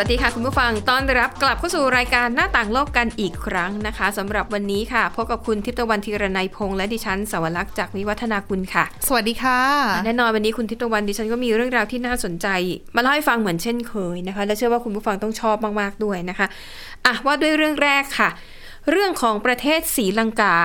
[0.00, 9.60] วัสดีค่ะ คุณผู้ฟังต้อนรับกลับเข้าสู่รายการหน้าต่างโลกกันอีกครั้งนะคะสำหรับวันนี้ค่ะ พบกับคุณทิพย์ตะวันธีรนัยพงษ์และดิฉันสวรักษ์จากวิวัฒนาคุณค่ะ สวัสดีค่ะ
[10.04, 12.46] แน่นอนวันนี้คุณทิพย์ตะวันดิฉันก็มีเรื่องราวที่น่าสนใจ
[12.96, 16.46] มาเล่าให้ฟังเหมือนเช่นเคยนะคะ และเชื่อว่าคุณผู้ฟังต้องชอบมากๆด้วยนะคะ
[17.06, 18.28] อะว่าด้วยเรื่องแรกค่ะ
[18.90, 20.56] เรื่องของประเทศศรีลังกา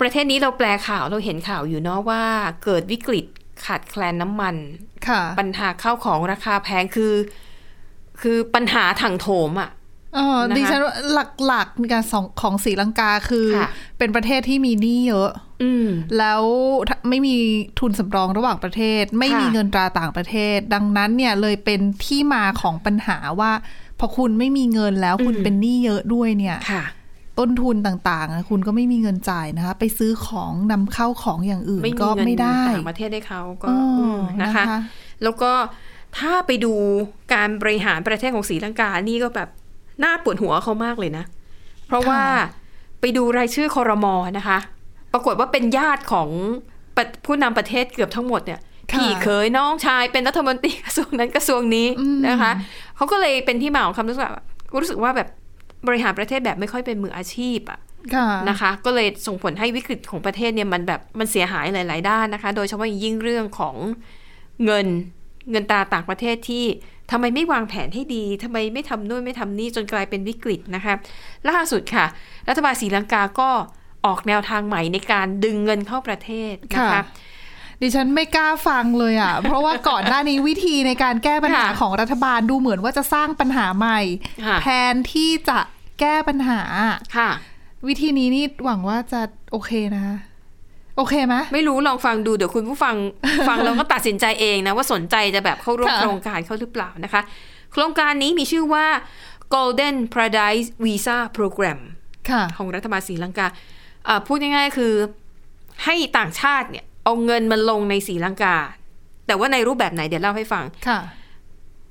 [0.00, 2.22] ประเทศนี้เราแปลข่าวเราเห็นข่าวอยู่เนาะว่า
[2.64, 3.24] เกิดวิกฤต
[3.64, 4.56] ขาดแคลนน้ำมัน
[5.08, 7.12] ค่ะปัญหาข้าวของราคาแพงคือ
[8.20, 9.70] คือปัญหาถังโถมอะ
[10.14, 10.94] เออนะคะดิฉันว่า
[11.46, 15.30] หลักๆในการสองของศรีลังกาคือค่ะเป็นประเทศที่มีหนี้เยอะ
[15.62, 15.88] อืม
[16.18, 16.42] แล้ว
[16.88, 17.36] ถ้าไม่มี
[17.80, 23.52] ทุนสำรองระหว่างประเทศ ไม่มีค่ะเงินตราต่างประเทศ ดังนั้นเนี่ยเลยเป็นที่มาของปัญหาว่า
[23.98, 26.84] พอคุณไม่มีเงินแล้วคุณเป็นหนี้เยอะด้วยเนี่ยค่ะ
[27.38, 34.78] ต้นทุนต่างๆอะคุณก็ไม่มีเงินจ่ายนะคะ ไปซื้อของนำเข้าของอย่างอื่นไม่มีก็เงินไม่ได้ต่างประเทศให้เขาก็อ๋ออืมนะคะนะคะ
[35.22, 35.52] แล้วก็
[36.18, 36.72] ถ้าไปดู
[37.34, 39.48] การบริหารประเทศของศรีลังกา นี่ก็แบบ
[40.04, 41.24] น่าปวดหัวเขามากเลยนะ
[41.86, 42.20] เพราะว่า
[43.00, 44.58] ไปดูรายชื่อคอรมอนะคะ
[45.12, 46.28] ปรากฏว่าเป็นญาติของ
[46.96, 48.60] ประผู้นำประเทศเกือบทั้งหมดเนี่ย
[48.92, 51.88] ค่ะพี่เคยน้องชายเป็นรัฐมนตรีกระทรวงนั้นกระทรวงนี้
[52.28, 52.52] นะคะ
[52.96, 54.46] เขาก็เลยเป็นที่มาของคำรู้สึกแบบ
[54.82, 55.28] รู้สึกว่าแบบ
[55.86, 57.80] บริหารประเทศแบบไม่ค่อยเป็นมืออาชีพอะ
[58.14, 63.76] ค่ะนะคะ ก็เลยส่งผลให้วิกฤตของประเทศเนี่ยมันแบบมันเสียหายหลาย ๆ ด้านนะคะ โดยเฉพาะอย่างยิ่งเรื่องของ
[64.64, 64.86] เงิน
[65.50, 66.64] เงินตราต่างประเทศที่
[67.10, 70.94] ทำไมไม่วางแผนให้ดีทำไมไม่ทำนู่นไม่ทำนี่จนกลายเป็นวิกฤตนะคะ
[71.50, 72.06] ล่าสุดค่ะ
[72.48, 73.50] รัฐบาลศรีลังกาก็
[74.06, 77.02] ออกแนวทางใหม่ในการดึงเงินเข้าประเทศนะคะค่ะ
[77.82, 84.00] ดิฉันไม่กล้าฟังเลยอะ เพราะว่าก่อนหน้านี้วิธีในการแก้ปัญหาค่ะของรัฐบาลดูเหมือนว่าจะสร้างปัญหาใหม่
[84.46, 85.58] ค่ะแทนที่จะ
[86.00, 86.62] แก้ปัญหา
[87.16, 87.30] ค่ะ
[87.88, 89.20] วิธีนี้นี่หวังว่าจะ
[89.52, 90.16] โอเคนะคะ
[91.00, 92.96] โอเคไหมไม่รู้ลองฟังดูเดี๋ยวคุณผู้ฟัง
[93.48, 97.22] ฟังแล้วก็ตัดสินใจเองนะ ว่าสนใจจะแบบเข้าร่วมค่ะโครงการเขาหรือเปล่านะคะ
[97.72, 98.86] โครงการนี้มีชื่อว่า
[99.54, 101.78] Golden Paradise Visa Program
[102.30, 103.46] ค่ะของรัฐบาลศรีลังกา
[104.08, 104.92] อ่าพูดง่ายๆคือ
[105.84, 108.56] ให้ต่างชาติเนี่ย เอาเงินมาลงในศรีลังกา
[109.26, 111.00] แต่ว่าในรูปแบบไหนเดี๋ยวเล่าให้ฟังค่ะ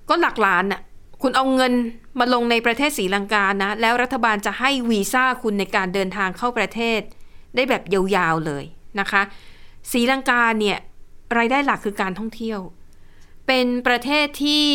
[0.09, 0.81] ก็หลักล้านน่ะ
[1.22, 1.74] คุณเอาเงิน
[2.19, 7.02] มาลงในประเทศศรีลังกานะ แล้วรัฐบาลจะให้วีซ่าคุณในการเดินทางเข้าประเทศ
[7.56, 8.66] ได้แบบยาวๆเลย
[9.00, 9.22] นะคะ
[9.92, 10.78] ศรีลังกาเนี่ย
[11.38, 12.60] รายได้หลักคือการท่องเที่ยว
[13.48, 14.68] เป็นประเทศที่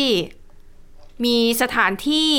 [1.25, 2.31] มีสถานที่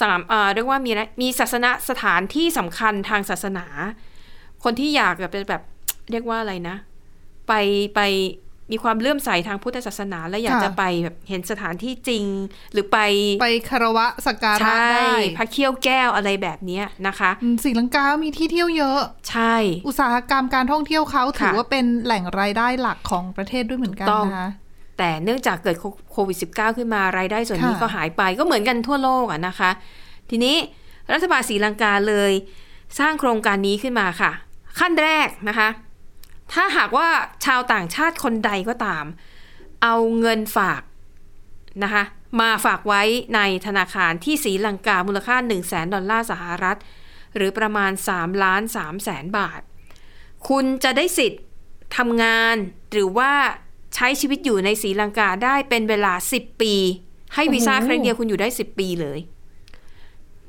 [0.00, 3.66] สามเอ่อเรียกว่ามีอะไรมีศาสนสถานที่สำคัญทางศาสนา
[4.64, 5.62] คนที่อยากแบบแบบ
[6.10, 6.76] เรียกว่าอะไรนะ
[7.48, 7.52] ไป
[7.94, 8.00] ไป
[8.72, 12.24] มีความเลื่อมใสทางพุทธศาสนาและอยากค่ะจะไปแบบเห็นสถานที่จริง
[12.72, 12.98] หรือไป
[13.42, 19.54] ไปคารวะสักการะใช่ได้พระเขี้ยวแก้วอะไรแบบเนี้ยนะคะอืมศรีลังกามีที่เที่ยวเยอะ ใช่
[19.86, 24.48] อุตสาหกรรมการท่องเที่ยวเขาถือค่ะว่าเป็นแหล่งรายได้หลักของประเทศด้วยเหมือนกันถูกต้องนะคะ
[24.98, 25.76] แต่เนื่องจากเกิด
[26.12, 29.70] โควิด -19 ขึ้นมารายได้ส่วนนี้ค่ะก็หายไปก็เหมือนกันทั่วโลกอะนะคะ
[30.30, 30.56] ทีนี้
[31.12, 32.32] รัฐบาลศรีลังกาเลย
[32.98, 34.32] สร้างโครงการนี้ขึ้นมาค่ะ
[34.78, 35.68] ขั้นแรกนะคะ
[36.52, 37.08] ถ้าหากว่า
[37.44, 39.04] ชาวต่างชาติคนใดก็ตาม
[39.82, 40.82] เอาเงินฝาก
[41.82, 42.04] นะคะ
[42.40, 43.02] มาฝากไว้
[43.34, 46.78] ในธนาคารที่ศรีลังกามูลค่า 1 0 0 0 0แสนดอลลาร์สหรัฐ
[47.36, 49.60] หรือประมาณ3ล้าน3แสนบาท
[50.48, 51.42] คุณจะได้สิทธิ์
[51.96, 52.56] ทำงาน
[52.92, 53.32] หรือว่า
[53.94, 56.74] ใช้ชีวิตอยู่ในศรีลังกาได้เป็นเวลา 10 ปี
[57.34, 59.18] ให้วีซ่าโอ้โหครั้งเดียวคุณอยู่ได้ 10 ปีเลย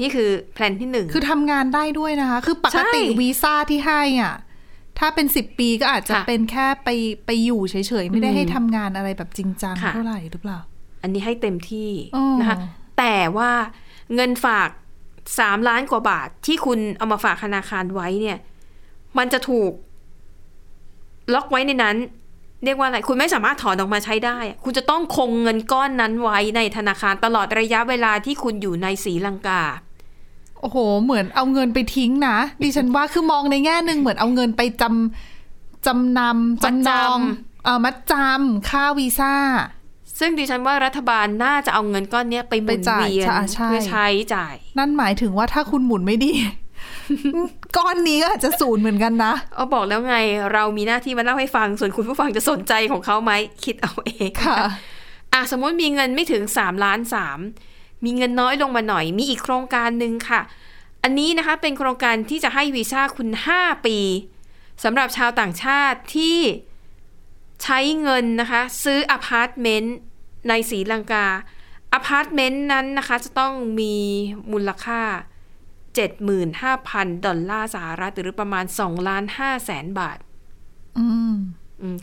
[0.02, 4.36] นี่คือแพลนที่หนึ่งคือทำงานได้ด้วยนะคะ คือปกติใช่วีซ่าที่ให้อะ
[5.00, 6.90] ถ้าเป็นสิบปีก็อาจจะค่ะเป็นแค่ไป
[7.26, 10.60] ไปอยู่เฉยๆ ไม่ได้อืมให้ทำงานอะไรแบบจริงจังค่ะเท่าไหร่หรือเปล่า
[11.02, 12.58] อันนี้ให้เต็มที่อ๋อนะคะ
[12.98, 13.52] แต่ว่า
[14.16, 14.70] เงินฝาก
[15.20, 18.38] 3ล้านกว่าบาทที่คุณเอามาฝากธนาคารไว้เนี่ย
[19.18, 19.72] มันจะถูก
[21.34, 21.98] ล็อกไว้ในนั้น
[22.64, 29.62] เรียกว่าอะไร คุณไม่สามารถถอนออกมาใช้ได้อะคุณจะต้องคงเงินก้อนนั้นไว้ในธนาคารตลอดระยะเวลาที่คุณอยู่ในศรีลังกา
[30.62, 37.20] โอ้โห เหมือนเอาเงินไปทิ้งนะดิฉันว่าคือมองในแง่หนึ่งเหมือนเอาเงินไปจำจำนำมัดจำนจำอง
[37.64, 39.34] เออมัดจำค่าวีซ่า
[40.20, 46.32] ซึ่งดิฉันว่ารัฐบาลน่าจะเอาเงินก้อนเนี้ยไปหมุนไปจ่ายเวียนใช่ใช่เพื่อใช้จ่าย นั่นหมายถึงว่าถ้าคุณหมุนไม่ดี
[47.78, 50.16] ก้อนนี้ก็อาจจะศูนย์เหมือนกันนะเอาบอกแล้วไง
[50.54, 53.32] เรามีหน้าที่มาเล่าให้ฟังส่วนคุณผู้ฟังจะสนใจของเขาไหม
[53.64, 54.58] คิดเอาเองค่ะ
[55.34, 57.46] อะสมมติมีเงินไม่ถึง3ล้าน3มี
[58.06, 60.42] มีเงินน้อยลงมาหน่อย มีอีกโครงการหนึ่งค่ะ
[61.04, 63.98] อันนี้นะคะเป็นโครงการที่จะให้วีซ่าคุณ 5 ปี
[64.84, 66.38] สำหรับชาวต่างชาติที่
[67.64, 69.98] ใช้เงินนะคะ ซื้ออพาร์ตเมนต์
[70.48, 71.26] ในศรีลังกา
[71.94, 73.96] อพาร์ตเมนต์นั้นนะคะ จะต้องมี
[74.52, 75.02] มูลค่า
[76.14, 80.18] 75,000 ดอลลาร์สหรัฐหรือประมาณ2ล้าน5แสนบาท
[80.98, 81.36] อืม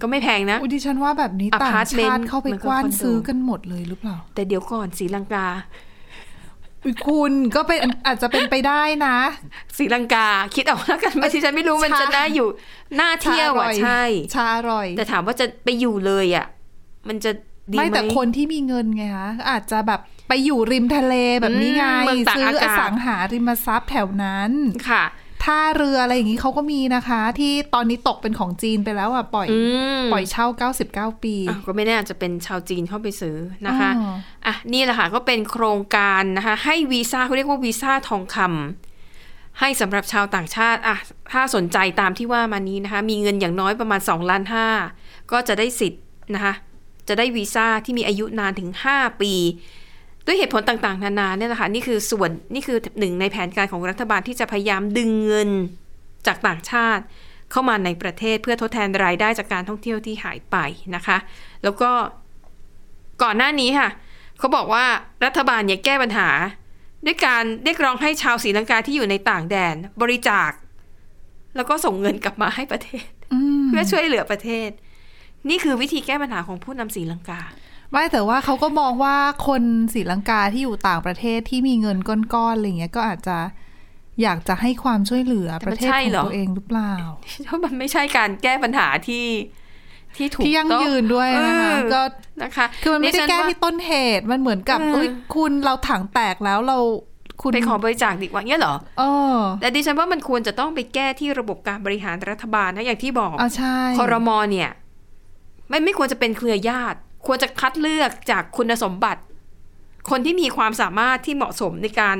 [0.02, 5.46] ก็ไม่แพงนะอุยดิฉันว่าแบบนี้อพาร์ตเมนต์ชาติเข้าไปมันก็กว้านคอนโดซื้อกันหมดเลยหรือเปล่า แต่เดี๋ยวก่อนศรีลังกา
[6.84, 9.16] อุยคุณก็เป็นอาจจะเป็นไปได้นะ
[9.76, 12.48] ศรีลังกาคิดเอาแล้วกันไม่ที่ฉันไม่รู้มันชาจะน่าอยู่
[13.00, 14.02] น่าเที่ยวชาอร่อะอยใช่
[14.34, 16.46] ชาอร่อย แต่ถามว่าจะไปอยู่เลยอะ
[17.08, 17.30] มันจะ
[17.72, 24.50] ดีไหมไม่แต่คนที่มีเงินไงคะอาจจะแบบไปอยู่ริมทะเลแบบนี้ไงอืมเมืองตากซื้ออากาศอสังหาริมทรัพย์แถวนั้น
[24.88, 25.04] ค่ะ
[25.46, 29.60] ท่าเรืออะไรอย่างนี้เขาก็มีนะคะ ที่ตอนนี้ตกเป็นของจีนไปแล้วอะปล่อยอื
[29.98, 30.46] มปล่อยเช่า
[30.82, 34.14] 99 ปีอ้าวก็ไม่แน่อาจจะเป็นชาวจีนเข้าไปซื้อนะคะอ๋อ
[34.46, 40.96] อะนี่แหละค่ะก็เป็นโครงการนะคะ ให้วีซ่าเขาเรียกว่าวีซ่าทองคำให้สำหรับชาวต่างชาติอะ
[41.32, 44.68] ถ้าสนใจตามที่ว่ามานี้นะคะ มีเงินอย่างน้อยประมาณ2ล้านห้า
[45.32, 46.02] ก็จะได้สิทธิ์
[46.34, 46.54] นะคะ
[47.08, 49.34] จะได้วีซ่าที่มีอายุนานถึง 5 ปี
[50.26, 55.50] ด้วยเหตุผลต่างๆ นานาเนี่ยนะคะนี่คือส่วนนี่คือหนึ่งในแผนการของรัฐบาลที่จะพยายามดึงเงิน
[56.26, 57.02] จากต่างชาติ
[57.50, 60.56] เข้ามาในประเทศเพื่อทดแทนรายได้จากการท่องเที่ยวที่หายไป
[60.94, 61.16] นะคะ
[61.62, 61.90] แล้วก็
[63.22, 63.88] ก่อนหน้านี้ค่ะ
[64.38, 64.84] เขาบอกว่า
[65.24, 66.28] รัฐบาลเนี่ยแก้ปัญหา
[67.06, 70.50] ด้วยการเรียกร้องให้ชาวศรีลังกาที่อยู่ในต่างแดน บริจาค
[71.56, 73.06] แล้วก็ส่งเงินกลับมาให้ประเทศ
[73.68, 74.70] เพื่อช่วยเหลือประเทศ
[75.48, 77.42] นี่คือวิธีแก้ปัญหาของผู้นำศรีลังกา
[77.92, 79.16] ไม่แต่ว่าเขาก็มองว่า
[79.46, 79.62] คน
[79.94, 83.38] ศรีลังกาที่อยู่ต่างประเทศที่มีเงินก้อนๆอะไรเงี้ยก็อาจจะ
[84.22, 86.92] อยากจะให้ความช่วยเหลือแต่ปมันระเทศใช่ของเหรอตัวเองหรือเปล่า
[87.44, 89.26] เพราะมันไม่ใช่การแก้ปัญหาที่
[90.16, 92.02] ที่ถูกที่ยั่งต้องยืนด้วยนะคะเออก็
[92.42, 96.78] นะคะ คือมันไม่ได้ฉัแก้ว่าที่ต้นเหตุมันเหมือนกับเออเอ้ยคุณเราถังแตกแล้วเรา
[97.42, 99.02] คุณไปขอบริจาคดีกว่าเนี่ยเหรอเอ
[99.36, 104.70] อแต่ดิฉันว่ามันควรจะต้องไปแก้ที่ระบบการบริหารรัฐบาลนะอย่างที่บอกอ่าใช่คอรมอเนี่ย
[105.68, 109.22] ไม่ไม่ควรจะเป็นเครือญาติ ควรจะคัดเลือกจากคุณสมบัติ
[110.10, 112.16] คนที่มีความสามารถที่เหมาะสมในการ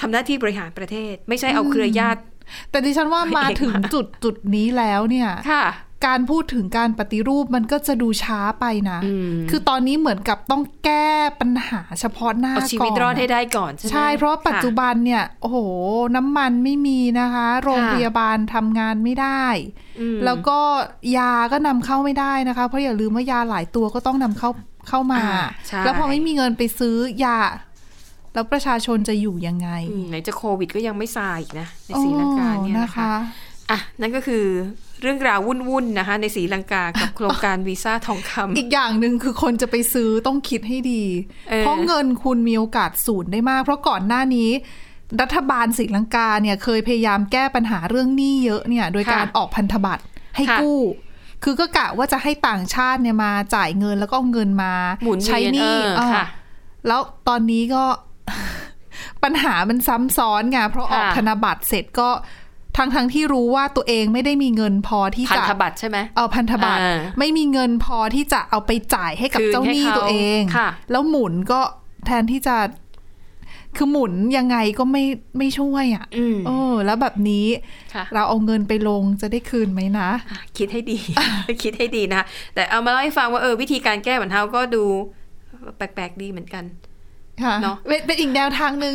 [0.00, 2.20] ทำหน้าที่บริหารประเทศ ไม่ใช่เอาเครือญาติ
[2.70, 5.64] แต่ดิฉันว่ามาถึงเอกมาจุดจุดนี้แล้วเนี่ยค่ะ
[6.06, 11.10] การพูดถึงการปฏิรูปมันก็จะดูช้าไปนะอืมคือตอนนี้เหมือนกับต้องแก้
[11.40, 15.58] ปัญหาเฉพาะหน้าเอาชีวิตก่อนรอดให้อะได้ก่อน ใช่ไหมใช่ เพราะว่าปัจจุค่ะบันเนี่ย โอ้โห
[16.16, 19.46] น้ำมันไม่มีนะคะ โรงค่ะพยาบาลทำงานไม่ได้
[20.00, 20.58] อืมแล้วก็
[21.16, 24.50] ยาก็นำเข้าไม่ได้นะคะ เพราะอย่าลืมว่ายาหลายตัวก็ต้องนำเข้า
[24.88, 27.38] เข้ามาอ่าใช่แล้วพอไม่มีเงินไปซื้อยา
[28.34, 33.12] แล้วประชาชนจะอยู่ยังไงอืมไหนจะโควิดก็ยังไม่ซาอีกนะ ในศรีลังกาเนี่ยโอ้นะคะ
[33.70, 34.44] อะนั่นก็คือ
[35.04, 41.04] เรื่องราววุ่นๆนะคะ ในศรีลังกากับโครงการวีซ่าทองคำอีกอย่างหนึ่งคือคนจะไปซื้อต้องคิดให้ดี
[41.50, 44.50] เออเพราะเงินคุณมีโอกาสสูญได้มาก เพราะก่อนหน้านี้
[45.20, 50.02] รัฐบาลศรีลังกาเนี่ยเคยพยายามแก้ปัญหาเรื่องหนี้เยอะเนี่ยโดยการออกพันธบัตร
[50.36, 50.80] ให้ค่ะกู้
[51.42, 54.72] คือก็กะว่าจะให้ต่างชาติเนี่ยมาจ่ายเงินแล้วก็เอาเงินมา
[55.04, 56.26] หมุนเวียนใช้หนี้เออเออค่ะ
[56.86, 57.84] แล้วตอนนี้ก็
[59.22, 62.08] ปัญหามันซ้ำซ้อนไงเพราะออกค่ะธนบัตรเสร็จก็
[62.76, 71.60] ทั้งทั้งที่รู้ว่าตัวเองไม่ได้มีเงินพอที่พันจะธบัตรใช่ไหมเอาพันธบัตรอ่าไม่มีเงินพอที่จะเอาไปจ่ายให้กับคืนเจ้าหนี้ให้เขาตัวเองค่ะแล้วหมุนก็
[72.06, 72.56] แทนที่จะ
[73.76, 75.04] คือหมุนยังไงก็ไม่
[75.38, 77.46] ไม่ช่วยอะอืมเออ แล้วแบบนี้
[77.94, 80.98] ค่ะเราเอาเงินไปลงจะได้คืนไหมนะอะคิดให้ดี
[81.62, 84.84] คิดให้ดีนะคะแต่เอามาเล่าให้ฟังว่าเออวิธีการแก้ปัญหาก็ดู
[85.76, 86.64] แปลกๆดีเหมือนกัน
[87.42, 88.94] ค่ะเนอะเป็นเป็นอีกแนวทางหนึ่ง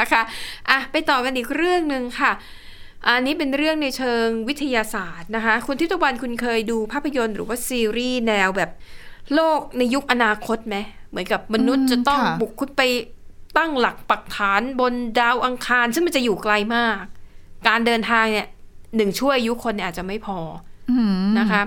[0.00, 0.22] นะคะ
[0.70, 2.32] อะไปต่อกันอีกเรื่องหนึ่งค่ะ
[3.08, 8.70] อันนี้เป็นเรื่องในเชิงวิทยาศาสตร์นะคะ คุณทิพย์ตะวันคุณเคยดูภาพยนตร์หรือว่าซีรีส์แนวแบบ
[9.34, 10.76] โลกในยุคอนาคตไหม
[11.10, 12.82] เหมือนกับมนุษย์อืมจะต้องค่ะบุกขึ้นไป
[13.58, 17.02] ตั้งหลักปักฐานบนดาวอังคาร ซึ่งมันจะอยู่ไกลมาก
[17.68, 18.48] การเดินทางเนี่ย
[18.96, 20.38] หนึ่งช่วยอายุคนเนี่ยอาจจะไม่พอ
[20.90, 21.62] อืมนะคะ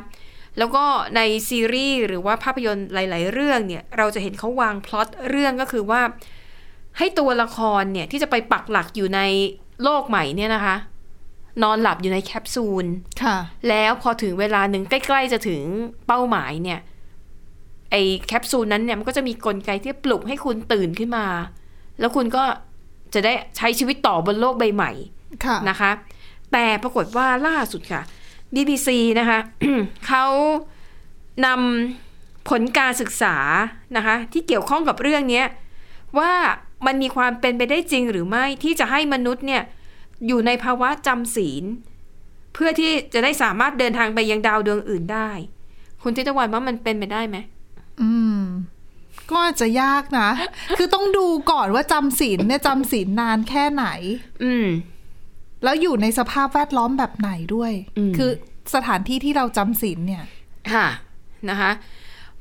[0.58, 0.84] แล้วก็
[1.15, 6.01] ในซีรีส์หรือว่าภาพยนตร์หลาย ๆ เรื่องเนี่ย เราจะเห็นเขาวางพล็อตเรื่องก็คือว่า
[6.98, 9.22] ให้ตัวละครเนี่ยที่จะไปปักหลักอยู่ใน
[9.84, 10.75] โลกใหม่เนี่ยนะคะ
[11.64, 12.86] นอนหลับอยู่ในแคปซูล
[13.24, 13.38] ค่ะ
[13.70, 15.62] แล้วพอถึงเวลาหนึ่งใกล้ ๆ จะถึง
[16.08, 16.80] เป้าหมายเนี่ย
[17.92, 17.96] ไอ
[18.28, 21.26] แคปซูลนั้นเนี่ยมันก็จะมีกลไกที่ปลุกให้คุณตื่นขึ้นมา
[22.00, 22.44] แล้วคุณก็
[23.14, 24.92] จะได้ใช้ชีวิตต่อบนโลกใบใหม่
[25.46, 25.92] ค่ะนะคะ
[26.52, 28.02] แต่ปรากฏว่าล่าสุดค่ะ
[28.56, 29.40] BBC นะคะ
[30.08, 30.26] เขา
[31.46, 33.36] นำผลการศึกษา
[33.98, 35.46] นะคะ ที่เกี่ยวข้องกับเรื่องเนี้ย
[36.20, 36.32] ว่า
[36.86, 39.64] มันมีความเป็นไปได้จริงหรือไม่ที่จะให้มนุษย์เนี่ย
[40.28, 41.64] อยู่ในภาวะจำศีล
[42.54, 45.30] เพื่อที่จะได้สามารถเดินทางไปยังดาวดวงอื่นได้
[46.02, 47.38] คุณทิตวันว่ามันเป็นไปได้ไหม
[48.02, 48.42] อืม
[49.30, 50.30] ก็อาจจะยากนะ
[50.78, 53.86] คือต้องดูก่อนว่าจำศีลเนี่ยจำศีลนานแค่ไหน
[54.44, 54.68] อืม
[55.64, 58.32] แล้วอยู่ในสภาพแวดล้อมแบบไหนด้วยอืมคือ
[58.76, 60.24] สถานที่ที่เราจำศีลเนี่ย
[60.74, 60.88] ค่ะ
[61.50, 61.72] นะคะ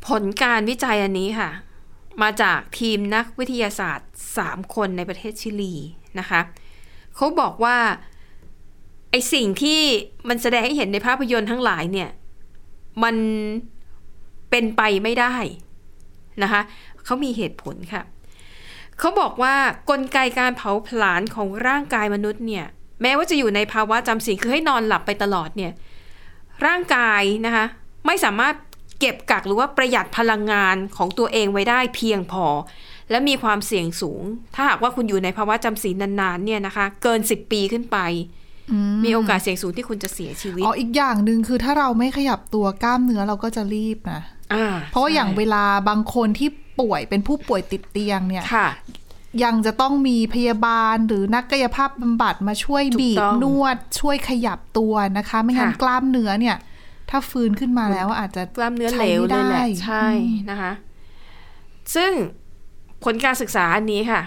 [0.08, 1.50] ผลการวิจัยอันนี้ค่ะ
[2.22, 5.74] มาจากทีมนักวิทยาศาสตร์ 3 คนในประเทศชิลี
[6.18, 6.40] นะคะ
[7.16, 7.76] เขาบอกว่า
[9.10, 9.80] ไอสิ่งที่
[10.28, 12.10] มันแสดงให้เห็นในภาพยนตร์ทั้งหลายเนี่ย
[13.02, 13.16] มัน
[14.50, 15.34] เป็นไปไม่ได้
[16.42, 16.62] นะคะ
[17.04, 18.02] เขามีเหตุผลค่ะ
[18.98, 19.54] เขาบอกว่า
[19.90, 22.66] กลไกการเผาผลาญของร่างกายมนุษย์เนี่ย
[23.02, 25.72] แม้ว่าจะอยู่ในภาวะจำศีลคือให้นอนหลับไปตลอดเนี่ย
[26.66, 27.64] ร่างกายนะคะ
[28.06, 28.54] ไม่สามารถ
[29.00, 32.46] เก็บกักหรือว่าประหยัดพลังงานของตัวเองไว้ได้เพียงพอ
[33.10, 34.22] และมีความเสี่ยงสูง
[34.54, 37.98] ถ้าหากว่าคุณอยู่ในภาวะจำศีลนานๆเนี่ยนะคะ เกิน10ปีขึ้นไป
[39.04, 44.20] มีโอกาสเสี่ยงสูงที่คุณจะเสียชีวิต อ๋ออีกอย่างหนึ่งคือถ้าเราไม่ขยับตัวกล้ามเนื้อเราก็จะรีบนะ
[44.54, 46.48] อ่าเพราะว่าอย่างใช่เวลาบางคนที่
[46.80, 48.68] ป่วยเป็นผู้ป่วยติดเตียงเนี่ยค่ะ
[49.44, 56.56] ยังจะต้องมีพยาบาลหรือนักกายภาพบำบัดมาช่วยถูกบีบต้องนวด ช่วยขยับตัวนะคะ ไม่งั้นค่ะกล้ามเนื้อเนี่ย
[57.10, 60.06] ถ้าฟื้นขึ้นมาแล้วอาจจะกล้ามเนื้อใช้เหลวไม่เลยแหละได้ใช่
[60.50, 60.72] นะคะ
[61.94, 62.12] ซึ่ง
[63.06, 64.22] ผลการศึกษาอันนี้ค่ะ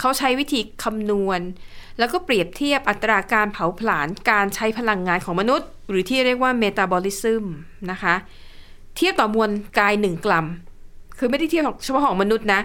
[0.00, 1.40] เขาใช้วิธีคำนวณ
[1.98, 7.44] แล้วก็เปรียบเทียบอัตราการเผาผลาญการใช้พลังงานของมนุษย์ หรือที่เรียกว่าเมตาบอลิซึม
[7.90, 8.14] นะคะ
[8.96, 10.46] เทียบต่อมวลกายหนึ่งกรัม
[11.18, 12.60] คือไม่ได้เทียบเฉพาะของมนุษย์นะ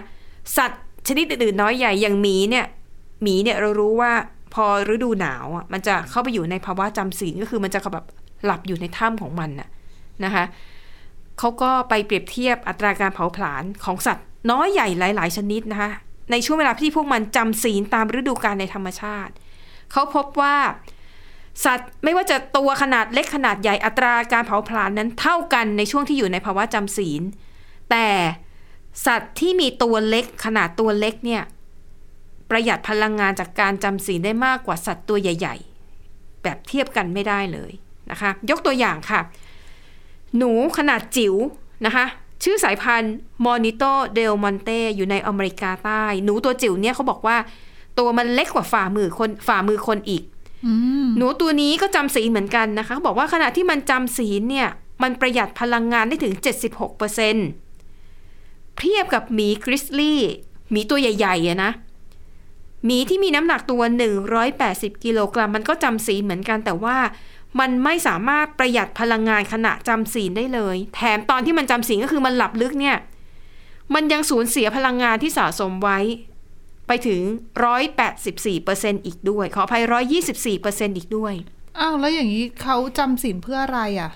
[0.56, 2.66] สัตว์ชนิดอื่นๆน้อยใหญ่อย่างหมีเนี่ย
[3.22, 4.12] หมีเนี่ยเรารู้ว่า
[4.54, 8.06] พอฤดูหนาวอะมันจะเข้าไปอยู่ในภาวะจำศีลก็คือมันจะแบบ
[8.44, 9.68] หลับอยู่ในถ้ำของมันน่ะ
[10.24, 10.44] นะคะ
[11.38, 15.92] เขาก็ไปเปรียบเทียบอัตราการเผาผลาญของสัตว์ น้อยใหญ่หลาย ๆ ชนิดนะคะ
[16.30, 19.32] ในช่วงเวลาที่พวกมันจำศีลตามฤดูกาลในธรรมชาติ
[19.92, 20.56] เขาพบว่า
[21.64, 27.22] สัตว์ไม่ว่าจะตัวขนาดเล็กขนาดใหญ่อัตราการเผาผลาญนั้นเท่ากันในช่วงที่อยู่ในภาวะจำศีล
[27.90, 28.06] แต่
[29.06, 31.42] สัตว์ที่มีตัวเล็กขนาดตัวเล็กเนี่ย
[32.50, 35.56] ประหยัดพลังงานจากการจำศีลได้มากกว่าสัตว์ตัวใหญ่
[36.00, 37.72] ๆ แบบเทียบกันไม่ได้เลย
[38.10, 39.20] นะคะ ยกตัวอย่างค่ะ
[40.36, 41.34] หนูขนาดจิ๋ว
[41.86, 42.04] นะคะ
[42.44, 47.36] ชื่อสายพันธุ์มอนิโตเดลมอนเตอยู่ในอเมริกาใต้ หนูตัวจิ๋วเนี่ยเขาบอกว่า
[47.98, 50.22] ตัวมันเล็กกว่าฝ่ามือคนฝ่ามือคนอีก
[50.66, 50.72] อื
[51.04, 54.68] มหนูตัวนี้ก็จำศีลเหมือนกันนะคะเขาบอกว่าขณะที่มันจำศีลเนี่ย
[55.02, 56.34] มันประหยัดพลังงานได้ถึง
[57.56, 60.20] 76%เทียบกับหมีกริซลี่
[60.70, 61.72] หมีตัวใหญ่ๆอะนะ
[62.84, 63.82] หมีที่มีน้ำหนักตัว
[64.42, 66.96] 180 กิโลกรัมมันก็จำศีลเหมือนกันแต่ว่า
[67.60, 72.96] มันไม่สามารถประหยัดพลังงานขณะจำศีลได้เลย แถมตอนที่มันจำศีลก็คือมันหลับลึกเนี่ย
[73.94, 75.98] มันยังสูญเสียพลังงานที่สะสมไว้
[76.86, 77.20] ไปถึง
[77.94, 79.82] 184%อีกด้วย ขออภัย
[80.20, 81.34] 124%อีกด้วย
[81.78, 84.10] อ้าว แล้วอย่างนี้เขาจำศีลเพื่ออะไรอะ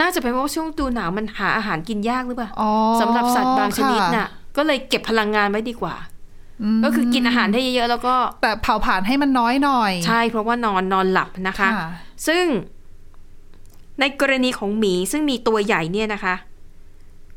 [0.00, 2.70] น่าจะเป็นเพราะว่าช่วงตูหนาวมันหาอาหารกินยากหรือเปล่าอ๋อ
[3.00, 6.09] สำหรับสัตว์บางชนิดค่ะน่ะ ก็เลยเก็บพลังงานไว้ดีกว่าม
[6.84, 11.88] ก็คือกินอาหารได้เยอะๆแล้วก็แต่เผาผลาญให้มันน้อยหน่อย ใช่เพราะว่านอนนอนหลับนะคะค่ะ
[12.26, 12.44] ซึ่ง
[14.00, 16.34] ในกรณีของหมีซึ่งมีตัวใหญ่เนี่ยนะคะ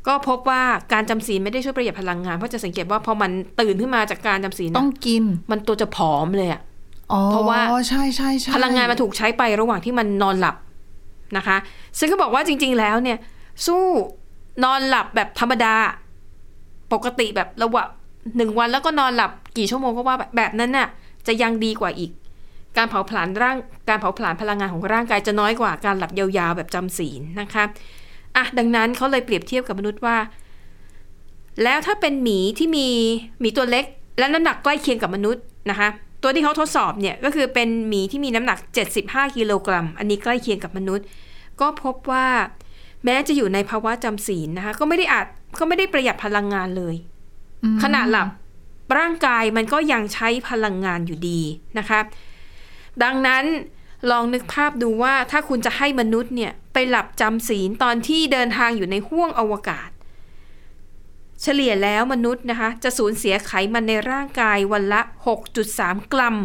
[0.06, 0.62] ก็พบว่า
[0.92, 6.60] การจำศีลไม่ได้ช่วยประหยัดพลังงานเพราะจะสังเกตว่าพอมันตื่นขึ้นมาจากการจำศีลต้อน่ะงกิน มันตัวจะผอมเลยอะ
[7.12, 10.56] อ๋อเพราะว่าใช่ใช่ใช่พลังงานมันถูกใช้ไประหว่างที่มันนอนหลับ
[11.36, 11.56] นะคะ
[11.98, 13.18] ซึ่งก็บอกว่าจริง ๆ แล้วเนี่ย
[13.66, 13.82] สู้
[14.64, 15.74] นอนหลับแบบธรรมดา
[16.92, 17.88] ปกติแบบระหว่าง
[18.36, 20.88] หนึ่งวันแล้วก็นอนหลับกี่ชั่วโมงก็ว่าแบบนั้นน่ะ
[21.26, 22.10] จะยังดีกว่าอีก
[22.76, 23.56] การเผาผลาญร่าง
[23.88, 27.64] การเผาผลาญพลังงานของร่างกายจะน้อยกว่าการหลับยาวๆแบบจำศีลนะคะ
[28.36, 30.16] อะดังนั้นเขาเลยเปรียบเทียบกับมนุษย์ว่า
[31.62, 32.88] แล้วถ้าเป็นหมีที่มี
[33.40, 33.84] หมีตัวเล็ก
[34.18, 35.88] และน้ำหนักใกล้เคียงกับมนุษย์นะคะ
[36.22, 38.58] ตัวที่เขาทดสอบเนี่ยก็คือเป็นหมีที่มีน้ำหนัก
[38.96, 41.04] 75 กิโลกรัม อันนี้ใกล้เคียงกับมนุษย์
[41.60, 42.26] ก็พบว่า
[43.04, 45.26] แม้จะอยู่ในภาวะจำศีลนะคะก็ไม่ได้อาจ
[45.58, 46.94] ก็ไม่ได้ประหยัดพลังงานเลย
[47.82, 48.28] ขณะหลับ
[48.98, 51.40] ร่างกายมันก็ยังใช้พลังงานอยู่ดี
[51.78, 52.00] นะคะ
[53.02, 53.44] ดังนั้น
[54.10, 59.90] ลองนึกภาพดูว่าถ้าคุณจะให้มนุษย์เนี่ย ไปหลับจำศีลตอนที่เดินทางอยู่ในห้วงอวกาศ
[61.42, 65.00] เฉลี่ยแล้วมนุษย์นะคะ จะสูญเสียไขมันในร่างกายวันละ
[65.56, 66.36] 6.3 กรัม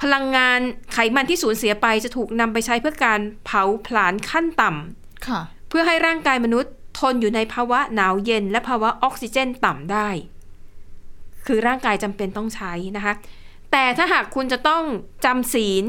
[0.00, 0.60] พลังงาน
[0.92, 10.08] ไขมันที่สูญเสียไปจะถูกนำไปใช้เพื่อการเผาผลาญขั้นต่ำค่ะเพื่อให้ร่างกายมนุษย์ ทนอยู่ในภาวะหนาวเย็น และภาวะออกซิเจนต่ำได้
[11.46, 13.14] คือร่างกายจำเป็นต้องใช้นะคะ
[13.72, 14.82] แต่ถ้าหากคุณจะต้อง
[15.24, 15.84] จำศีล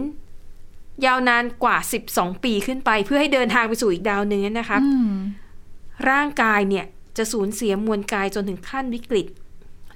[1.05, 1.77] ยาวนานกว่า
[2.09, 5.11] 12 ปีขึ้นไป เพื่อให้เดินทางไปสู่อีกดาวหนึ่งนั้นนะคะอืม
[6.09, 6.85] ร่างกายเนี่ย
[7.17, 9.27] จะสูญเสียมวลกายจนถึงขั้นวิกฤต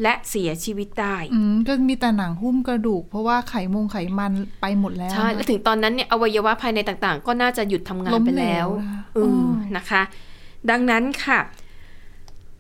[0.04, 10.02] และเสียชีวิตได้อืมก็มีแต่หนังหุ้มกระดูก เพราะว่าไขมงไขมันไปหมดแล้วใช่และถึงตอนนั้นเนี่ยอวัยวะภายในต่างๆ ก็น่าจะหยุดทำงานไปแล้วล้มเหลวนะคะอืมอ๋อนะคะ
[10.70, 11.40] ดังนั้นค่ะ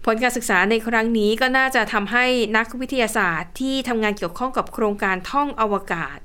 [0.06, 2.26] ผลการศึกษาในครั้งนี้ก็น่าจะทำให้
[2.58, 6.18] นักวิทยาศาสตร์ที่ทำงานเกี่ยวข้องกับโครงการท่องอวกาศ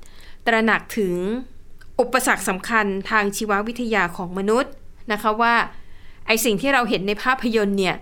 [0.45, 1.15] ตระหนักถึง
[1.99, 4.71] อุปสรรคสำคัญทางชีววิทยาของมนุษย์
[5.11, 5.55] นะคะว่า
[6.27, 7.95] ไอสิ่งที่เราเห็นในภาพยนตร์เนี่ย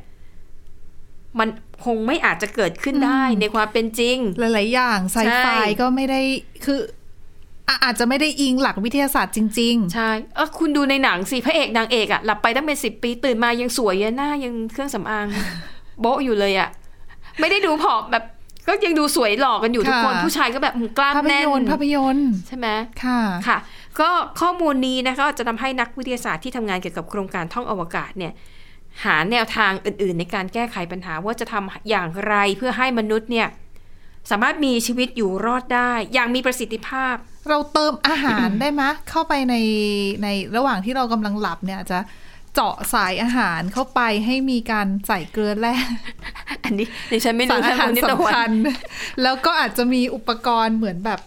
[1.39, 1.49] มัน
[1.85, 6.21] คงไม่อาจจะเกิดขึ้นได้ในความเป็นจริง หลาย ๆ อย่างไซไฟใช่ก็ไม่ได้
[6.65, 6.79] คือ
[7.67, 15.25] อะอาจจะไม่ได้อิงหลักวิทยาศาสตร์จริงใช่เออคุณดูในหนังสิพระเอกนางเอกอะหลับไปตั้งเป็นสิบปี ตื่นมายังสวยยังหน้ายังเครื่องสำอาง
[16.01, 16.69] โบ๊ะอยู่เลยอะ
[17.39, 18.23] ไม่ได้ดูผอมแบบ
[18.67, 22.67] ก็ยังดูสวยหล่อกันอยู่ทุกคนค่ะผู้ชายก็แบบกล้าๆมภาพแน่นยนตร์ภาพยนตร์ใช่ไหม
[23.03, 23.57] ค่ะค่ะ
[23.99, 24.09] ก็
[24.41, 28.33] ข้อมูลนี้นะคะจะทำให้นักวิทยาศาสตร์ที่ทำงานเกี่ยวกับโครงการท่องอวกาศเนี่ย
[29.03, 33.47] หาแนวทางอื่น ๆ ในการแก้ไขปัญหาว่าจะทำอย่างไรเพื่อให้มนุษย์เนี่ย
[34.31, 37.15] สามารถมีชีวิตอยู่รอดได้อย่างมีประสิทธิภาพ
[37.49, 39.55] เราเติมอาหารได้ไหมเข้าไปใน
[40.23, 40.27] ใน
[40.57, 41.99] ระหว่างที่เรากำลังหลับเนี่ยอาจจะ
[42.53, 45.75] เจาะสายอาหารเข้าไปให้มีการใส่เกลือแร่
[46.63, 48.53] อันนี้ดิฉันไม่สารู้รอาหารคุณนิตสำวัคันญ
[49.23, 51.19] แล้วก็อาจจะมีอุปกรณ์เหมือนแบบ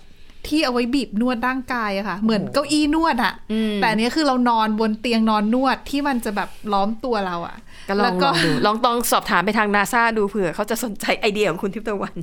[0.48, 7.56] ที่เอาไว้บีบนวดร่างกายอะค่ะ เหมือนเก้าอี้นวดอะอืมแต่อันนี้คือเรานอนบนเตียงนอนนวดที่มันจะแบบล้อมตัวเราอะ
[7.88, 12.16] ก็ลแล้อวงก็ลองดูลองต้องสอบถามไปทางนาซาดูเผื่อเขาจะสนใจไอเดียของคุณทิพย์ตะวัน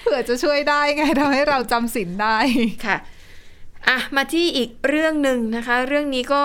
[0.00, 2.36] เผื่อจะช่วยได้ไงทำให้เราจำศีลได้
[2.86, 2.96] ค่ะ
[3.88, 6.42] อะมาที่อีกเรื่องหนึ่งนะคะ เรื่องนี้ก็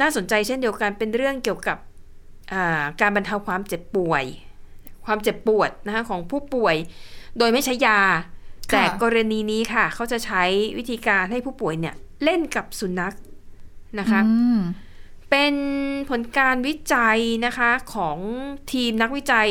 [0.00, 1.78] น่าสนใจเช่นเดียวกันเป็นเรื่องเกี่ยวกับ
[2.52, 4.24] อ่าการบรรเทาความเจ็บป่วย
[5.06, 6.76] ความเจ็บปวดนะคะของผู้ป่วย
[7.38, 8.00] โดยไม่ใช้ยา
[8.72, 10.42] แต่กรณีนี้ค่ะ เขาจะใช้
[10.78, 11.94] วิธีการให้ผู้ป่วยเนี่ย
[12.24, 13.14] เล่นกับสุนัข
[13.98, 14.58] นะคะอืม
[15.30, 15.54] เป็น
[16.10, 18.18] ผลการวิจัยนะคะของ
[18.72, 19.50] ทีมนักวิจัย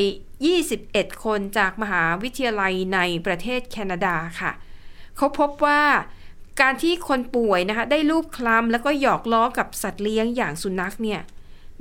[0.61, 4.51] 21 คนจากมหาวิทยาลัยในประเทศแคนาดาค่ะ
[5.17, 5.81] เขาพบว่า
[6.61, 11.21] การที่คนป่วยนะคะได้ลูบคลำแล้วก็หยอกล้อกับสัตว์เลี้ยงอย่างสุนัขเนี่ย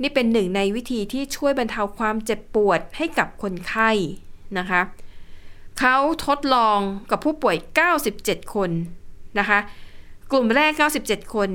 [0.01, 3.91] นี่เป็นหนึ่งในวิธีที่ช่วยบรรเทาความเจ็บปวดให้กับคนไข้
[4.57, 4.81] นะคะ
[5.79, 6.79] เขาทดลอง
[7.11, 7.57] กับผู้ป่วย
[8.05, 8.71] 97 คน
[9.39, 9.59] นะคะ
[10.31, 10.71] กลุ่มแรก
[11.03, 11.49] 97 คน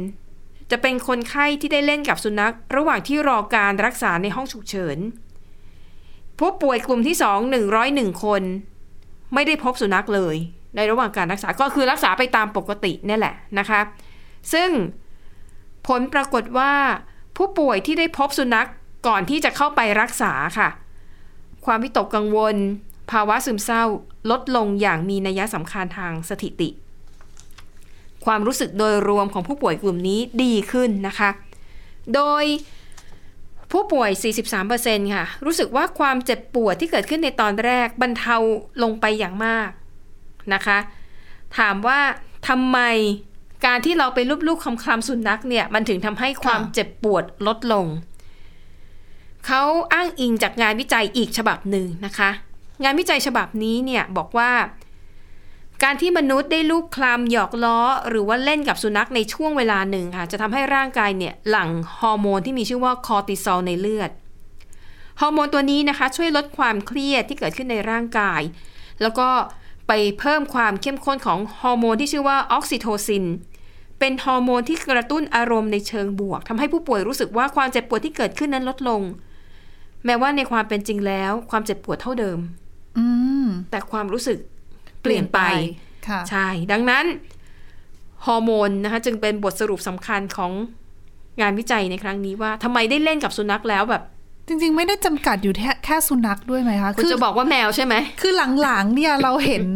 [0.70, 4.98] จะเป็นคนไข้ที่ได้เล่นกับสุนัข ระหว่างที่รอการรักษาในห้องฉุกเฉิน
[6.38, 8.42] ผู้ป่วยกลุ่มที่ 2 101 คน
[9.34, 10.36] ไม่ได้พบสุนัขเลย
[10.76, 13.80] ในระหว่างการรักษาก็คือรักษาไปตามปกตินี่แหละนะคะ
[14.52, 14.70] ซึ่ง
[15.86, 16.72] ผลปรากฏว่า
[17.36, 18.68] ผู้ป่วยที่ได้พบสุนัข
[19.06, 20.68] ก่อนที่จะเข้าไปรักษาค่ะ
[21.66, 22.56] ความวิตกกังวล
[23.10, 23.84] ภาวะซึมเศร้า
[24.30, 26.68] ลดลงอย่างมีนัยสำคัญทางสถิติ
[28.26, 31.30] ความรู้สึกโดยรวมของผู้ป่วยกลุ่มนี้ดีขึ้นนะคะ
[32.14, 32.44] โดย
[33.72, 34.10] ผู้ป่วย
[34.62, 38.36] 43%ค่ะ รู้สึกว่าความเจ็บปวดที่เกิดขึ้นในตอนแรกบรรเทา
[38.82, 39.70] ลงไปอย่างมาก
[40.54, 40.78] นะคะ
[41.58, 42.00] ถามว่า
[42.48, 42.78] ทำไม
[43.66, 47.86] การที่เราไปลูบๆคำคลำสุนัขเนี่ย มันถึงทำให้ความเจ็บปวดลดลง
[49.46, 52.30] เขาอ้างอิงจากงานวิจัยอีกฉบับหนึ่งนะคะ
[52.84, 54.50] งานวิจัยฉบับนี้เนี่ยบอกว่า
[55.82, 64.10] การที่มนุษย์ได้ลูบคลำหยอกล้อ หรือว่าเล่นกับสุนัขในช่วงเวลาหนึ่งค่ะ จะทำให้ร่างกายเนี่ยหลั่งฮอร์โมนที่มีชื่อว่าคอร์ติซอลในเลือด
[65.20, 68.42] ฮอร์โมนตัวนี้นะคะ ช่วยลดความเครียดที่เกิดขึ้นในร่างกาย
[69.02, 69.28] แล้วก็
[69.88, 73.24] ไปเพิ่มความเข้มข้นของฮอร์โมนที่ชื่อว่าออกซิโทซิน
[73.98, 79.02] เป็นฮอร์โมนที่กระตุ้นอารมณ์ในเชิงบวกทำให้ผู้ป่วยรู้สึกว่าความเจ็บปวดที่เกิดขึ้นนั้นลดลง
[80.04, 82.38] แม้ว่าในความเป็นจริงแล้ว ความเจ็บปวดเท่าเดิม
[82.98, 83.06] อื
[83.44, 84.38] มแต่ความรู้สึก
[85.02, 85.40] เปลี่ยนไป
[86.08, 87.04] ค่ะใช่ ดังนั้น
[88.26, 90.52] ฮอร์โมนนะคะจึงเป็นบทสรุปสำคัญของ
[91.40, 94.02] งานวิจัยในครั้งนี้ว่าทำไมได้เล่นกับสุนัขแล้วแบบ
[94.50, 98.32] จริง ๆ ไม่ได้จำกัดอยู่แค่แค่สุนัขด้วยไหมคะคุณจะบอกว่าแมวใช่ไหม คือ
[98.62, 99.66] หลังๆเนี่ยเราเห็น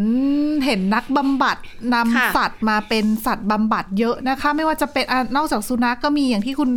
[0.66, 1.56] เห็นนักบำบัด
[1.94, 6.70] นำค่ะสัตว์มาเป็นสัตว์บำบัดเยอะนะคะ ไม่ว่าจะเป็นอะนอกจากสุนัขกก็มีอย่างที่คุณ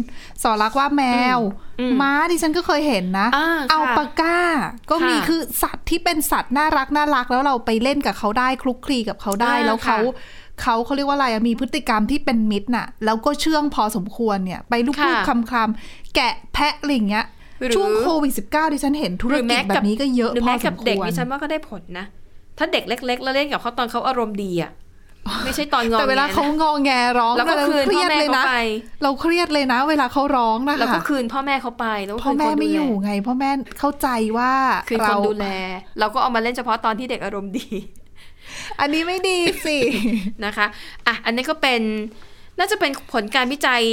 [0.44, 1.04] สอรักว่าแม
[1.38, 1.40] ว
[1.80, 4.40] อืมม้าดิฉันก็เคยเห็นนะอ่าค่ะอัลปาก้า
[4.90, 17.37] ก็มีค่ะคือสัตว์ที่เป็นสัตว์น่ารักน่ารักแล้วเราไปเล่นกับเขาได้คลุกคลีกับเขาได้อ่าแล้วเขาค่ะเขาเขาเรียกว่าอะไรอะมีพฤติกรรมที่เป็นมิตรน่ะ แล้วก็เชื่องพอสมควรเนี่ย ไปลูค่ะบๆคำคำๆแกะแพะอะไรอย่างเงี้ยหรือ
[17.76, 22.06] ช่วงโควิด -19 ดิฉันเห็นธุรกิจแบบนี้ก็เยอะหรือพอแม้สกับมคเด็กวรดิฉันว่าก็ได้ผลนะ
[22.58, 24.72] ถ้าเด็กเล็ก ๆ แล้วเล่นกับเขาตอนเขาอารมณ์ดีอะ
[25.46, 28.56] ไม่ใช่ตอนงอแต่เวลาแงนะเขางอแงร้องแล้วก็เราคืนเครีพ่อยดแม่เลยเขานะไป
[29.04, 34.52] เราเครียดเลยนะ เวลาเขาร้องนะแล้วก็คะคืนพ่อแม่เขาไปแล้วก็พ่อคืนแม่คนไม่ดูอแลยู่ไง พ่อแม่เข้าใจว่า
[34.90, 35.48] คืนคเรานดูแล
[36.00, 37.68] เราก็เอามาเล่นเฉพาะตอนที่เด็กอารมณ์ดี
[38.80, 39.78] อันนี้ไม่ดีสิ
[40.46, 40.66] นะคะ
[41.08, 41.82] อะอันนี้ก็เป็น
[42.60, 43.84] น่าจะเป็นผลการวิจัย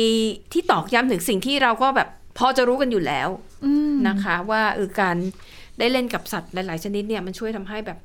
[0.53, 3.29] ที่ตอกย้ำถึงสิ่งที่เราก็แบบ พอจะรู้กันอยู่แล้ว
[3.64, 5.16] อืมนะคะ ว่าเออการ
[5.79, 7.99] ได้เล่นกับสัตว์หลาย ๆ ชนิดเนี่ยมันช่วยทำให้แบบ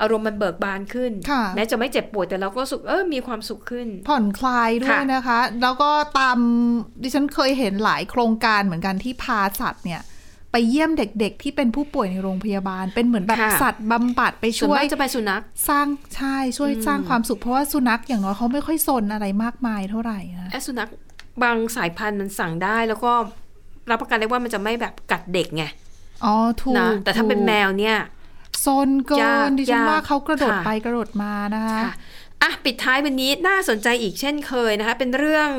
[0.00, 6.38] อารมณ์มันเบิกบานขึ้นค่ะแม้จะไม่เจ็บปวดแต่เราก็รู้สุขเออมีความสุขขึ้น ผ่อนคลายด้วยค่ะนะคะ แล้วก็ตาม
[7.02, 10.02] ดิฉันเคยเห็นหลายโครงการเหมือนกันที่พาสัตว์เนี่ย
[10.52, 20.88] ไปเยี่ยมเด็ก ๆ ที่เป็นผู้ป่วยในโรงพยาบาล เป็นเหมือนแบบค่ะสัตว์บำบัดไปส่วนช่วยมากจะไปสุนัขสร้างใช่ช่วยสร้างความสุขเพราะว่าสุนัขอย่างน้อยเขาไม่ค่อยซนอะไรมากมายเท่าไหร่นะแอสุนัข
[21.42, 23.12] บางสายพันธุ์มันสั่งได้แล้วก็
[23.90, 25.64] รับประกันได้ว่ามันจะไม่แบบกัดเด็กไง
[26.24, 27.96] อ๋อ ถูกนะแต่ถ้าเป็นแมวเนี่ย
[28.60, 31.92] โซนเกิยากนดิฉันยากว่าเขากระโดดค่ะไปกระโดดมานะคะค่ะ
[32.42, 35.50] อะปิดท้ายวันนี้น่าสนใจอีกเช่นเคยนะคะ เป็นเรื่อง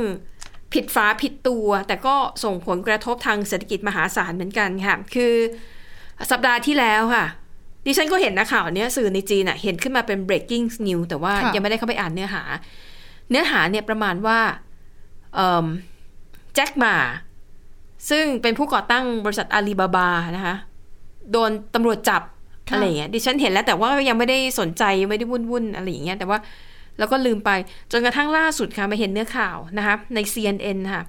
[0.73, 5.33] ผิดฝาผิดตัว แต่ก็ส่งผลกระทบทางเศรษฐกิจมหาศาลเหมือนกันค่ะ คือ
[6.31, 7.25] สัปดาห์ที่แล้วค่ะ
[7.85, 12.43] ดิฉันก็เห็นนะข่าวเนี้ยสื่อในจีนอะเห็นขึ้นมาเป็น breaking news แต่ว่าค่ะยังไม่ได้เข้าไปอ่านเนื้อหา
[13.29, 14.39] เนื้อหาเนี่ยประมาณว่า
[15.35, 15.65] เอิ่ม
[16.55, 16.95] แจ็คหมา
[18.09, 20.55] ซึ่งเป็นผู้ก่อตั้งบริษัทอาลีบาบานะคะ
[21.31, 22.21] โดนตำรวจจับ
[22.69, 26.37] ค่ะอะไรอย่างเงี้ยดิฉันเห็นแล้วแต่ว่ายังไม่ได้สนใจไม่ได้วุ่นวุ่นๆอะไรอย่างเงี้ยแต่ว่า
[26.97, 27.51] แล้วก็ลืมไป
[27.91, 31.03] จนกระทั่งล่าสุดค่ะมาเห็นเนื้อข่าวนะคะใน CNN ค่ะ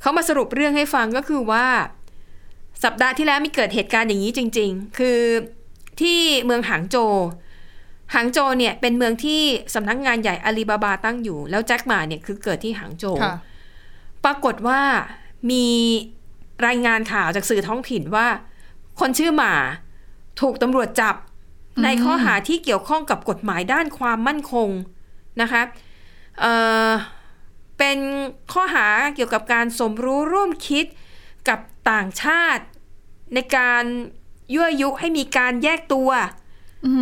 [0.00, 1.66] เขามาสรุปเรื่องให้ฟังก็คือว่า
[2.84, 5.20] สัปดาห์ที่แล้วมีเกิดเหตุการณ์อย่างนี้จริง ๆ คือ
[6.00, 7.14] ที่เมืองหางโจว
[8.14, 9.42] หางโจวเนี่ยเป็นเมืองที่
[9.74, 13.36] สำนักงานใหญ่อาลีบาบาตั้งอยู่ แล้วแจ็คหมาเนี่ยคือเกิดที่หางโจวค่ะ
[14.24, 14.80] ปรากฏว่า
[15.50, 15.66] มี
[16.66, 18.26] รายงานข่าวจากสื่อท้องถิ่นว่า
[19.00, 19.54] คนชื่อหมา
[20.40, 21.16] ถูกตำรวจจับ
[21.84, 24.68] ในข้อหาที่เกี่ยวข้องกับกฎหมายด้านความมั่นคง
[25.40, 25.62] นะคะ
[26.40, 26.52] เอ่
[26.88, 26.90] อ
[27.78, 27.98] เป็น
[28.52, 30.84] ข้อหาเกี่ยวกับการสมรู้ร่วมคิด
[31.48, 31.58] กับ
[31.90, 32.64] ต่างชาติ
[33.34, 33.84] ในการ
[34.54, 36.10] ยั่วยุให้มีการแยกตัว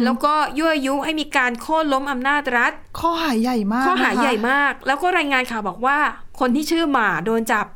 [0.04, 5.98] แล้วก็ยั่วยุให้มีการโค่นล้มอำนาจรัฐ ข้อหาใหญ่มาก ข้อหานะคะใหญ่มาก แล้วก็รายงานข่าวบอกว่า
[6.40, 7.66] คนที่ชื่อหมาโดนจับ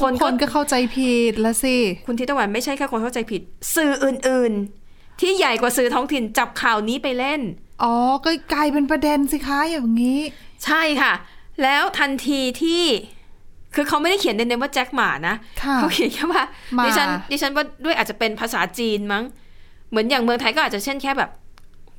[0.00, 1.76] คนนก็คนก็เข้าใจผิดละสิ
[2.06, 3.40] คุณทิตวันไม่ใช่แค่คนเข้าใจผิด
[3.74, 4.52] สื่ออื่น
[4.86, 7.40] ๆ ที่ใหญ่กว่าสื่อท้องถิ่นจับข่าวนี้ไปเล่น
[7.82, 10.20] อ๋อ ก็กลายเป็นประเด็นสิคะอย่างนี้
[10.64, 11.12] ใช่ค่ะ
[11.62, 12.82] แล้วทันทีที่
[13.74, 16.42] คือเขาไม่ได้เขียนเน้นๆว่าแจ็คหมานะค่ะเขาเขียนแค่ว่า
[16.74, 19.24] หมาดิฉันดิฉันว่าด้วยอาจจะเป็นภาษาจีนมั้ง
[19.90, 21.30] เหมือนอย่างเมืองไทยก็อาจจะเช่นแค่แบบ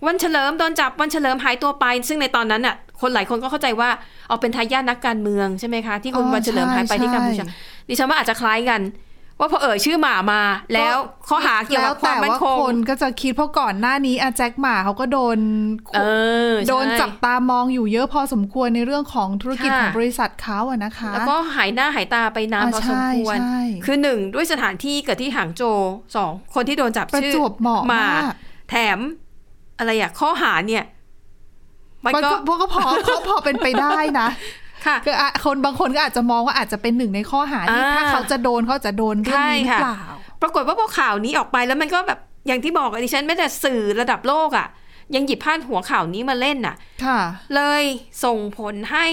[0.05, 3.89] วันเฉลิมโดนจับวันเฉลิมหายตัวไป ซึ่งในตอนนั้นน่ะ คนหลายคนก็เข้าใจว่า
[4.27, 8.81] เอาเป็นทายาทนักการเมืองใช่ไหมคะ ที่คุณอ๋อวันเฉลิมหายไปที่กัมพูชาใช่ดิฉันว่าอาจจะคล้ายกัน
[9.39, 10.41] ว่าพอเอ่ยชื่อหมามา
[10.73, 10.95] แล้ว
[11.27, 15.37] ข้อหาเกี่ยวกับความมั่นคแล้วแต่งคนก็จะคิดเพราะก่อนหน้านี้อาแจ็คหมาเขาก็โดน
[15.95, 15.99] เอ
[16.51, 25.79] อใช่โดนจับตามองอยู่เยอะพอสมควรในเรื่องของธุรกิจค่ะของบริษัทเขาอะนะคะ แล้วก็หายหน้าหายตาไปนานอ่าพอสมควรใช่ใช่คือหนึ่งด้วยสถานที่เกิดที่หางโจว
[26.15, 28.23] สองคนที่โดนจับประชื่อจวบเหมาะหมามาก
[28.69, 28.99] แถม
[29.77, 30.83] อะไรอะข้อหาเนี่ย
[32.05, 34.27] มันมันก็ก็พวกก็พอเขาพอเป็นไปได้นะ
[34.85, 39.97] ค่ะคืออะคนบางคนก็อาจจะมองว่าอาจจะเป็นหนึ่งในข้อหาที่อ่าถ้าเขาจะโดนเขาจะโดนเรื่องนี้หรือใช่ค่ะเปล่า
[40.41, 44.67] ปรากฏว่าพอข่าวนี้ออกไปแล้วมันก็แบบอย่างที่บอกอะดิฉันไม่แต่สื่อระดับโลกอะ
[45.15, 47.19] ยังหยิบพาดหัวข่าวนี้มาเล่นน่ะ ค่ะ
[47.55, 47.83] เลย
[48.23, 49.05] ส่งผลให้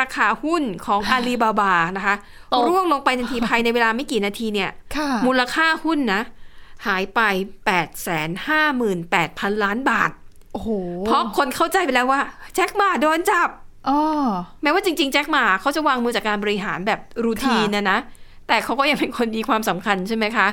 [0.00, 2.16] ราคาหุ้นของอาลีบาบานะคะ
[2.52, 6.20] ตกร่วงลงไปทันทีภายในเวลาไม่กี่นาทีเนี่ยค่ะมูลค่าหุ้นนะ
[6.86, 7.20] หายไป
[7.64, 7.98] 8 5 8
[8.80, 8.86] 0
[9.42, 10.10] 0 0 ล้านบาท
[10.52, 10.68] โอ้โห
[11.06, 12.20] เพราะคนเข้าใจไปแล้วว่า
[12.54, 13.48] แจ็คหมาโดนจับ
[13.88, 13.98] อ๋อ
[14.62, 17.98] แม้ว่าจริง ๆ แจ็คหมาเขาจะวางมือจากการบริหารแบบรูทีนค่ะนะนะ
[18.48, 20.48] แต่เขาก็ยังเป็นคนมีความสำคัญใช่ไหมคะ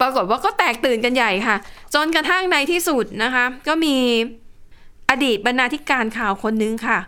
[0.00, 1.56] ปรากฏว่าก็แตกตื่นกันใหญ่ค่ะ
[1.94, 3.96] จนกระทั่งในที่สุดนะคะ ก็มี
[5.10, 6.98] อดีตบรรณาธิการข่าวคนนึงค่ะ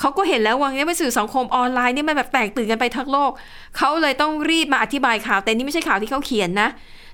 [0.00, 3.30] เขาก็เห็นแล้วว่าเนี่ยเป็นสื่อสังคมออนไลน์นี่มันแบบแตกตื่นกันไปทั้งโลก
[3.76, 6.68] เขาเลยต้องรีบมาอธิบายข่าวแต่นี่ไม่ใช่ข่าวที่เขาเขียนนะ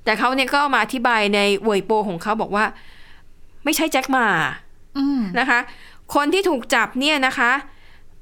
[0.08, 2.64] แต่เขาเนี่ยก็มาอธิบายในเวยปั๋วของเขาบอกว่า
[3.64, 4.26] ไม่ใช่แจ็คหม่า
[4.98, 5.58] อืมนะคะ
[6.14, 7.50] คนที่ถูกจับเนี่ยนะคะ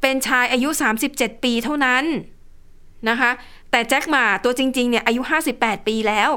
[0.01, 0.69] เป็นชายอายุ
[1.07, 2.05] 37 ปีเท่านั้น
[3.09, 3.31] นะคะ
[3.71, 5.23] แต่แจ็คหม่าตัวจริง ๆ เนี่ยอายุ
[5.55, 6.31] 58 ปีแล้ว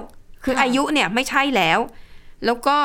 [0.43, 1.79] คือค่ะอายุเนี่ยไม่ใช่แล้ว
[2.45, 2.77] แล้วก็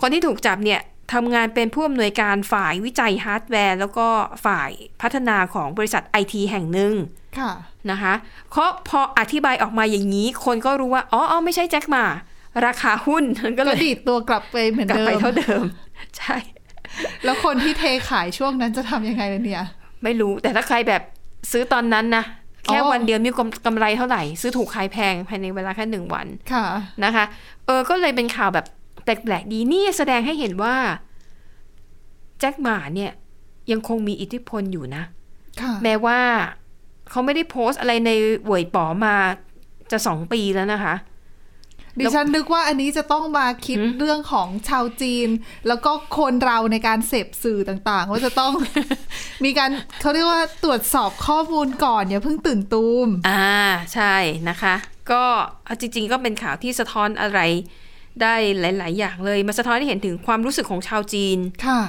[0.00, 0.80] คนที่ถูกจับเนี่ย
[1.12, 4.08] ทำงานเป็นผู้อำนวยการฝ่ายวิจัยฮาร์ดแวร์ แล้วก็
[4.46, 4.70] ฝ่าย
[5.02, 6.92] พัฒนาของบริษัทไอทีแห่งหนึ่ง
[7.38, 7.50] ค่ะ
[7.90, 8.14] นะคะ
[8.50, 12.04] เพราะพออธิบายออกมาอย่างนี้ คนก็รู้ว่า อ๋ออ๋อไม่ใช่แจ็คหมา
[12.66, 15.64] ราคาหุ้นมันก็ก็เลยดีดตัวกลับไปเหมือนกลับเดิไปมเท่าเดิม
[16.18, 16.36] ใช่
[17.24, 19.64] แล้วคนที่เทขายช่วงนั้นจะทำยังไงล่ะเนี่ย
[20.02, 21.02] ไม่รู้แต่ถ้าใครแบบ
[21.52, 22.24] ซื้อตอนนั้นนะ
[22.64, 26.64] แค่อ๋อวันเดียวมีกำกำไรเท่าไหร่ ซื้อถูกขายแพงภายในเวลาแค่หนึ่งวัน ค่ะ
[27.04, 27.24] นะคะ
[27.66, 28.66] เออ ก็เลยเป็นข่าวแบบ
[29.06, 30.76] แปลกๆดีนี่แสดงให้เห็นว่า
[32.40, 33.12] แจ็คหมาเนี่ย
[33.70, 35.02] ยังคงมีอิทธิพลอยู่นะ
[35.60, 36.20] ค่ะแม้ว่า
[37.10, 38.10] เขาไม่ได้โพสต์อะไรใน
[38.44, 39.14] เหวยป๋อมา
[39.90, 40.94] จะสองปีแล้วนะคะ
[42.00, 45.28] ดิฉันนึกว่าอันนี้จะต้องมาคิดหืมเรื่องของชาวจีน
[45.68, 48.52] แล้วก็คนเราในการเสพสื่อต่างๆว่าจะต้อง
[49.44, 53.58] มีการเขาเรียกว่าตรวจสอบข้อมูลก่อนอย่าเพิ่งตื่นตูม อ่า
[53.94, 54.14] ใช่
[54.48, 54.74] นะคะ
[55.10, 55.22] ก็
[55.64, 57.40] เอาจริง ๆ ก็เป็นข่าวที่สะท้อนอะไร
[58.22, 61.80] ได้หลาย ๆ อย่างเลยมาสะท้อนให้เห็นถึงความรู้สึกของชาวจีน ค่ะ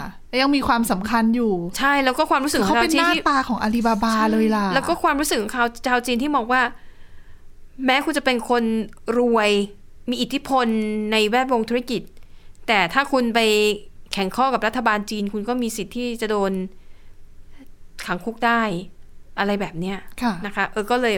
[0.42, 6.62] ยังมีความสำคัญอยู่ ใช่แล้วก็ความรู้สึกของเขาชาวเป็นจีหนน้าที่ตาของอาลีบาบาเลยล่ะ แล้วก็ความรู้สึกของชาวชาวจีนที่มองว่า
[7.86, 8.64] แม้คุณจะเป็นคน
[9.18, 9.50] รวย
[10.10, 10.68] มีอิทธิพล
[11.12, 12.02] ในแวดวงธุรกิจ
[12.68, 13.40] แต่ถ้าคุณไป
[14.14, 16.52] แข่งข้อกับรัฐบาลจีน คุณก็มีสิทธิ์ที่จะโดน
[18.06, 18.62] ขังคุกได้
[19.40, 21.16] อะไรแบบเนี้ยค่ะนะคะ เออก็เลย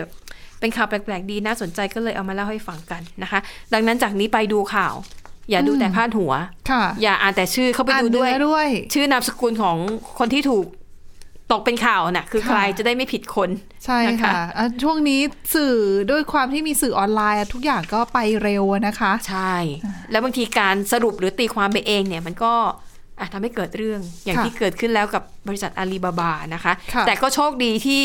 [0.60, 3.40] เป็นข่าวแปลกๆดีน่าสนใจก็เลยเอามาเล่าให้ฟังกันนะคะ
[3.74, 4.94] ดังนั้นจากนี้ไปดูข่าว
[5.50, 6.34] อย่าดูแต่พาดหัว
[6.70, 9.78] ค่ะอย่าอ่านแต่ชื่อเข้าไปอ่านดูด้วยเนื้อด้วย ชื่อนามสกุลของ
[10.20, 10.66] คนที่ถูก
[11.52, 13.50] ตกเป็นข่าวน่ะ คือใครค่ะจะได้ไม่ผิดคน
[13.86, 15.22] ใช่นะคะค่ะอะช่วงนี้
[15.56, 15.76] สื่อ
[16.12, 19.54] ด้วยความที่มีสื่อออนไลน์อะทุกอย่างก็ไปเร็วอะนะคะ ใช่
[20.12, 22.54] แล้วบางทีการสรุปหรือตีความไปเองเนี่ยมันก็
[23.20, 28.02] อาจทำให้เกิดเรื่องอย่างค่ะที่เกิดขึ้นแล้วกับบริษัทอาลีบาบานะคะค่ะแต่ก็โชคดีที่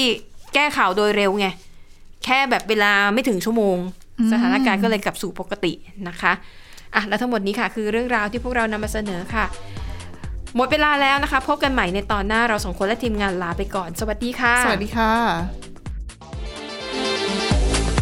[0.54, 1.46] แก้ข่าวโดยเร็วไง
[2.24, 3.76] แค่แบบเวลาไม่ถึงชั่วโมง
[4.32, 5.72] สถานการณ์ก็เลยกลับสู่ปกติ
[6.08, 6.32] นะคะ
[6.94, 9.44] อะและทั้งหมดนี้ค่ะ คือเรื่องราวที่พวกเรานำมาเสนอค่ะ
[10.56, 15.12] หมดเวลาแล้วนะคะ พบกันใหม่ในตอนหน้าเราสองคนและทีมงานลาไปก่อน สวัสดีค่ะ สวัสดีค่ะ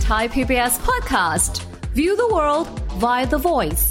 [0.08, 1.52] Thai PBS podcast.
[1.98, 2.66] View the world
[3.02, 3.84] via the voice.